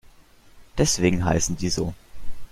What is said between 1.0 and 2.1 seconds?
heißen die so.